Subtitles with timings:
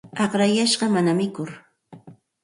[0.23, 1.49] Aqrayashqa mana mikur.